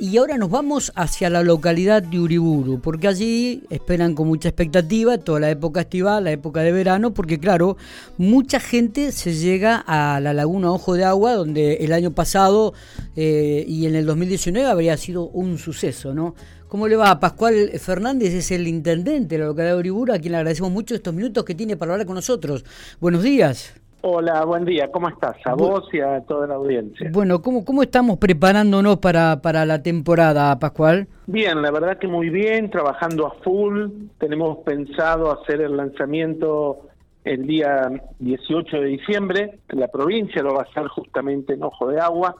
[0.00, 5.18] Y ahora nos vamos hacia la localidad de Uriburu, porque allí esperan con mucha expectativa
[5.18, 7.76] toda la época estival, la época de verano, porque claro,
[8.16, 12.74] mucha gente se llega a la laguna Ojo de Agua, donde el año pasado
[13.16, 16.34] eh, y en el 2019 habría sido un suceso, ¿no?
[16.68, 17.18] ¿Cómo le va?
[17.18, 20.94] Pascual Fernández es el intendente de la localidad de Uriburu, a quien le agradecemos mucho
[20.94, 22.64] estos minutos que tiene para hablar con nosotros.
[23.00, 23.72] Buenos días.
[24.00, 25.36] Hola, buen día, ¿cómo estás?
[25.44, 27.10] A vos y a toda la audiencia.
[27.12, 31.08] Bueno, ¿cómo, cómo estamos preparándonos para, para la temporada, Pascual?
[31.26, 33.88] Bien, la verdad que muy bien, trabajando a full.
[34.18, 36.88] Tenemos pensado hacer el lanzamiento
[37.24, 37.90] el día
[38.20, 39.58] 18 de diciembre.
[39.70, 42.36] La provincia lo va a hacer justamente en Ojo de Agua.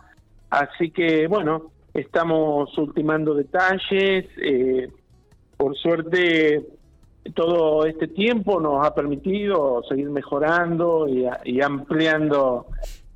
[0.50, 4.26] Así que, bueno, estamos ultimando detalles.
[4.40, 4.88] Eh,
[5.56, 6.64] por suerte
[7.34, 12.66] todo este tiempo nos ha permitido seguir mejorando y, ampliando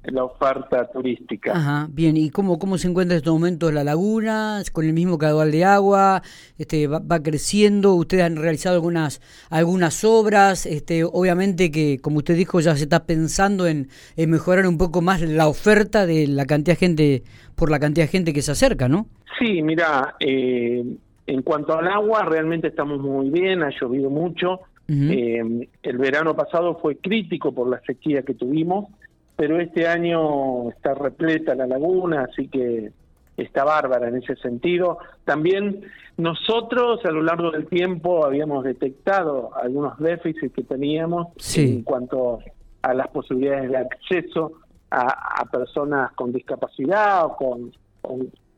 [0.05, 1.53] la oferta turística.
[1.53, 4.61] Ajá, bien, ¿y cómo, cómo se encuentra en estos momentos la laguna?
[4.73, 6.23] ¿Con el mismo caudal de agua?
[6.59, 7.95] Este, va, creciendo?
[7.95, 10.67] ¿Ustedes han realizado algunas, algunas obras?
[10.67, 15.03] Este, obviamente que, como usted dijo, ya se está pensando en, en mejorar un poco
[15.03, 17.23] más la oferta de la cantidad de gente,
[17.55, 19.07] por la cantidad de gente que se acerca, ¿no?
[19.39, 20.85] Sí, mira, eh,
[21.27, 24.61] en cuanto al agua, realmente estamos muy bien, ha llovido mucho.
[24.89, 28.89] Eh, el verano pasado fue crítico por la sequía que tuvimos,
[29.37, 32.93] pero este año está repleta la laguna, así que
[33.37, 34.99] está bárbara en ese sentido.
[35.25, 35.83] También
[36.17, 42.41] nosotros a lo largo del tiempo habíamos detectado algunos déficits que teníamos en cuanto
[42.83, 44.53] a las posibilidades de acceso
[44.91, 47.73] a, personas con discapacidad o con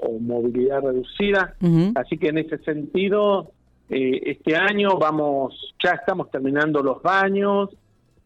[0.05, 1.55] o movilidad reducida.
[1.95, 3.51] Así que en ese sentido,
[3.89, 7.71] eh, este año vamos, ya estamos terminando los baños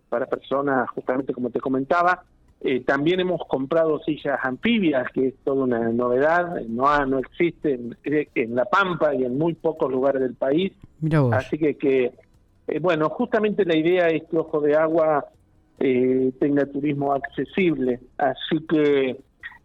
[0.08, 2.22] para personas, justamente como te comentaba.
[2.60, 8.54] Eh, también hemos comprado sillas anfibias, que es toda una novedad, no, no existe en,
[8.54, 10.72] La Pampa y en muy pocos lugares del país.
[11.32, 12.12] Así que, que
[12.66, 15.26] eh, bueno, justamente la idea es que Ojo de Agua
[15.78, 18.00] tenga turismo accesible.
[18.16, 19.20] Así que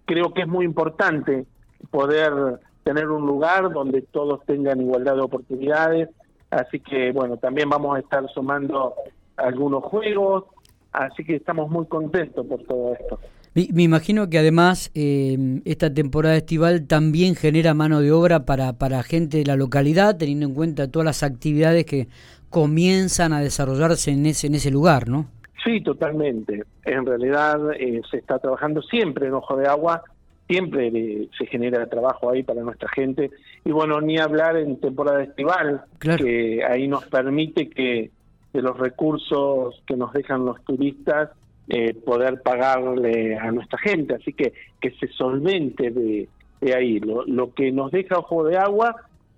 [0.06, 1.48] creo que es muy importante
[1.90, 6.10] poder tener un lugar donde todos tengan igualdad de oportunidades.
[6.50, 8.94] Así que, bueno, también vamos a estar sumando
[9.38, 10.46] algunos juegos,
[10.92, 13.20] así que estamos muy contentos por todo esto.
[13.56, 19.04] Me, imagino que además eh, esta temporada estival también genera mano de obra para, para
[19.04, 22.08] gente de la localidad, teniendo en cuenta todas las actividades que
[22.50, 25.28] comienzan a desarrollarse en ese, en ese lugar, ¿no?
[25.64, 26.64] Sí, totalmente.
[26.84, 30.04] En realidad eh, se está trabajando siempre en Ojo de Agua
[30.54, 30.92] siempre
[31.36, 33.32] se genera trabajo ahí para nuestra gente.
[33.66, 38.12] Y bueno, ni hablar en temporada estival, que ahí nos permite que
[38.54, 41.32] de los recursos que nos dejan los turistas,
[41.70, 44.14] eh, poder pagarle a nuestra gente.
[44.14, 46.30] Así que que se solvente de,
[46.62, 47.00] de ahí.
[47.00, 48.96] Lo, lo que nos deja Ojo de Agua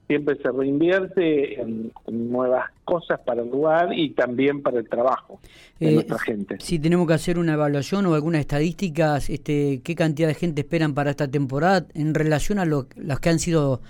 [0.08, 5.40] siempre se reinvierte en, nuevas cosas para el lugar y también para el trabajo
[5.80, 6.58] de eh, nuestra gente.
[6.60, 10.94] Si tenemos que hacer una evaluación o algunas estadísticas, este, ¿qué cantidad de gente esperan
[10.94, 13.82] para esta temporada en relación a lo, las que han sido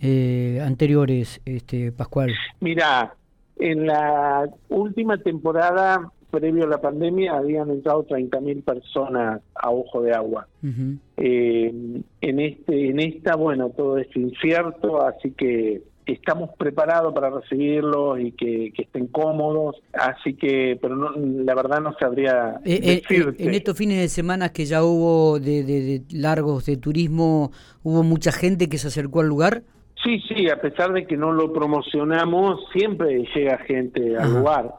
[0.00, 2.32] eh, anteriores, este, Pascual?
[2.60, 3.14] Mira,
[3.58, 10.12] en la última temporada previo a la pandemia habían entrado 30.000 personas a ojo de
[10.12, 10.46] agua.
[11.16, 11.72] Eh,
[12.20, 18.32] en este en esta, bueno, todo es incierto, así que estamos preparados para recibirlos y
[18.32, 23.76] que, estén cómodos, así que, pero no, la verdad no sabría eh, eh, en estos
[23.76, 27.52] fines de semana que ya hubo de, de, largos de turismo,
[27.82, 29.62] ¿hubo mucha gente que se acercó al lugar?
[30.02, 34.72] Sí, sí, a pesar de que no lo promocionamos, siempre llega gente al lugar.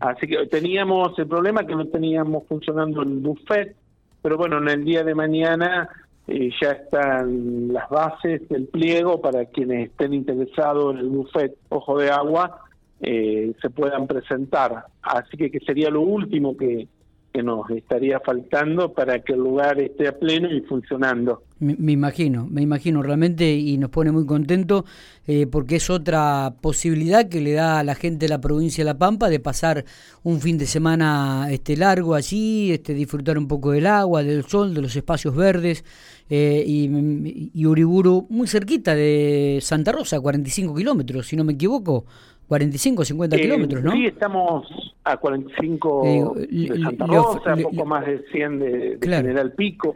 [0.00, 3.74] Así que teníamos el problema que no teníamos funcionando el buffet,
[4.20, 5.88] pero bueno, en el día de mañana
[6.28, 11.98] eh, ya están las bases del pliego para quienes estén interesados en el buffet Ojo
[11.98, 12.60] de Agua
[13.00, 14.84] eh, se puedan presentar.
[15.02, 16.86] Así que, que sería lo último que,
[17.32, 21.42] que nos estaría faltando para que el lugar esté a pleno y funcionando.
[21.60, 24.84] Me, imagino, me imagino realmente y nos pone muy contento
[25.28, 28.86] eh, porque es otra posibilidad que le da a la gente de la provincia de
[28.86, 29.84] La Pampa de pasar
[30.24, 34.74] un fin de semana este largo allí, este disfrutar un poco del agua, del sol,
[34.74, 35.84] de los espacios verdes
[36.28, 42.06] eh, y, y Uriburu muy cerquita de Santa Rosa, 45 kilómetros, si no me equivoco.
[42.52, 43.92] 45, 50 eh, kilómetros, ¿no?
[43.92, 44.68] Sí, estamos
[45.04, 49.94] a 45 eh, de Santa Rosa, poco más de 100 de, General Pico.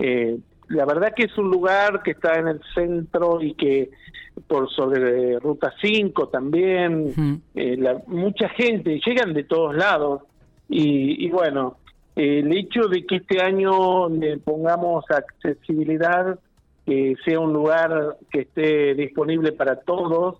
[0.00, 0.36] Eh,
[0.70, 3.90] la verdad que es un lugar que está en el centro y que
[4.48, 7.40] por sobre Ruta 5 también,
[8.08, 10.22] mucha gente, llegan de todos lados
[10.68, 11.76] y, y bueno,
[12.16, 16.40] el hecho de que este año le pongamos accesibilidad
[16.86, 20.38] que sea un lugar que esté disponible para todos,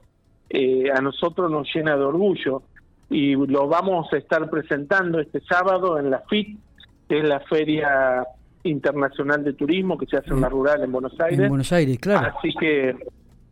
[0.56, 2.62] eh, a nosotros nos llena de orgullo
[3.11, 6.56] y lo vamos a estar presentando este sábado en la FIT,
[7.09, 8.25] que es la Feria
[8.62, 11.41] Internacional de Turismo que se hace en la rural en Buenos Aires.
[11.41, 12.33] En Buenos Aires, claro.
[12.39, 12.97] Así que,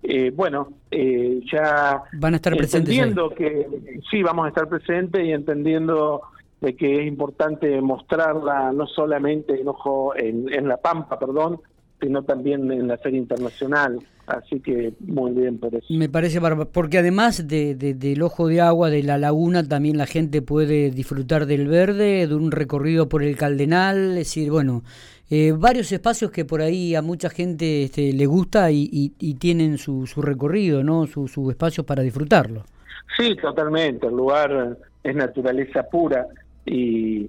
[0.04, 2.94] eh, bueno, eh, ya van a estar presentes.
[2.94, 3.66] Entendiendo que
[4.08, 6.22] sí, vamos a estar presentes y entendiendo
[6.60, 11.60] de que es importante mostrarla no solamente en, ojo, en, en La Pampa, perdón,
[12.02, 14.00] sino también en la Feria Internacional.
[14.26, 15.87] Así que muy bien por eso.
[15.90, 16.40] Me parece
[16.72, 21.46] porque además de, del ojo de agua de la laguna, también la gente puede disfrutar
[21.46, 24.82] del verde, de un recorrido por el Caldenal, es decir, bueno,
[25.31, 28.88] eh, varios espacios que por ahí a mucha gente este, le gusta y,
[29.19, 31.06] y, tienen su, su recorrido, ¿no?
[31.06, 32.64] Su, su espacio para disfrutarlo.
[33.16, 34.06] Sí, totalmente.
[34.06, 36.26] El lugar es naturaleza pura
[36.64, 37.28] y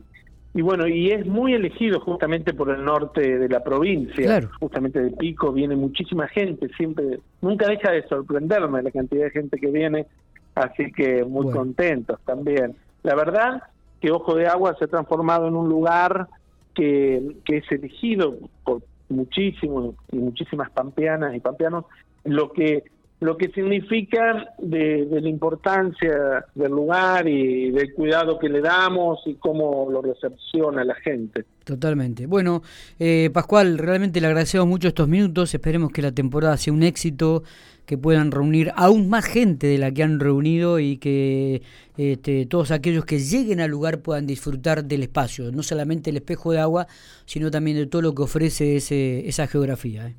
[0.55, 5.11] y bueno, y es muy elegido justamente por el norte de la provincia, justamente de
[5.11, 10.05] Pico viene muchísima gente, siempre, nunca deja de sorprenderme la cantidad de gente que viene,
[10.53, 12.75] así que muy contentos también.
[13.01, 13.63] La verdad
[13.99, 16.27] que Ojo de Agua se ha transformado en un lugar
[16.75, 21.85] que, que es elegido por muchísimos y muchísimas pampeanas y pampeanos,
[22.25, 22.83] lo que
[23.23, 29.35] lo que significa de, la importancia del lugar y del cuidado que le damos y
[29.35, 31.45] cómo lo recepciona la gente.
[31.63, 32.25] Totalmente.
[32.25, 32.61] Bueno,
[32.99, 35.53] eh, Pascual, realmente le agradecemos mucho estos minutos.
[35.53, 37.43] Esperemos que la temporada sea un éxito,
[37.85, 41.61] que puedan reunir aún más gente de la que han reunido y que
[41.97, 46.51] este, todos aquellos que lleguen al lugar puedan disfrutar del espacio, no solamente el espejo
[46.51, 46.87] de agua,
[47.25, 50.07] sino también de todo lo que ofrece ese, esa geografía.
[50.07, 50.15] ¿eh?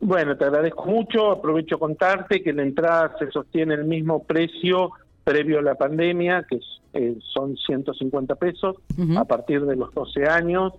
[0.00, 1.30] Bueno, te agradezco mucho.
[1.30, 4.92] Aprovecho contarte que la entrada se sostiene el mismo precio
[5.24, 6.60] previo a la pandemia, que
[6.92, 8.76] eh, son 150 pesos
[9.16, 10.74] a partir de los 12 años,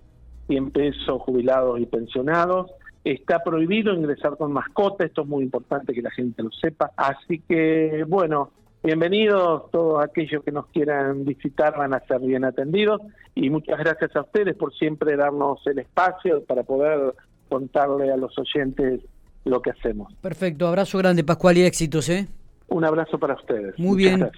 [0.46, 2.70] 100 pesos jubilados y pensionados.
[3.04, 6.92] Está prohibido ingresar con mascota, esto es muy importante que la gente lo sepa.
[6.96, 8.50] Así que, bueno,
[8.82, 13.02] bienvenidos todos aquellos que nos quieran visitar, van a ser bien atendidos.
[13.34, 17.14] Y muchas gracias a ustedes por siempre darnos el espacio para poder
[17.48, 19.00] contarle a los oyentes
[19.44, 20.12] lo que hacemos.
[20.20, 22.26] Perfecto, abrazo grande Pascual y éxitos, ¿eh?
[22.68, 23.78] Un abrazo para ustedes.
[23.78, 24.24] Muy bien,